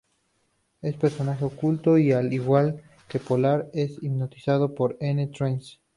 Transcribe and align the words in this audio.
Es 0.81 0.95
un 0.95 0.99
personaje 0.99 1.45
oculto, 1.45 1.99
y 1.99 2.11
al 2.11 2.33
igual 2.33 2.81
que 3.07 3.19
Polar 3.19 3.69
es 3.71 4.01
hipnotizado 4.01 4.73
por 4.73 4.97
N. 4.99 5.27
Trance. 5.27 5.77